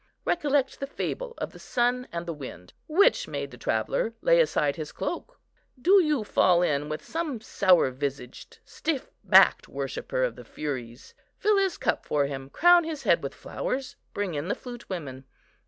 Recollect 0.25 0.79
the 0.79 0.87
fable 0.87 1.35
of 1.37 1.51
the 1.51 1.59
sun 1.59 2.07
and 2.11 2.25
the 2.25 2.33
wind; 2.33 2.73
which 2.87 3.27
made 3.27 3.51
the 3.51 3.55
traveller 3.57 4.15
lay 4.23 4.41
aside 4.41 4.75
his 4.75 4.91
cloak? 4.91 5.39
Do 5.79 6.01
you 6.03 6.23
fall 6.23 6.63
in 6.63 6.89
with 6.89 7.05
some 7.05 7.39
sour 7.39 7.91
visaged, 7.91 8.57
stiff 8.65 9.11
backed 9.23 9.67
worshipper 9.67 10.23
of 10.23 10.35
the 10.35 10.43
Furies? 10.43 11.13
fill 11.37 11.59
his 11.59 11.77
cup 11.77 12.03
for 12.03 12.25
him, 12.25 12.49
crown 12.49 12.83
his 12.83 13.03
head 13.03 13.21
with 13.21 13.35
flowers, 13.35 13.95
bring 14.11 14.33
in 14.33 14.47
the 14.47 14.55
flute 14.55 14.89
women. 14.89 15.23